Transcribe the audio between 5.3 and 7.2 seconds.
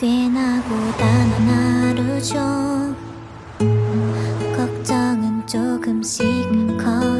조금씩 커.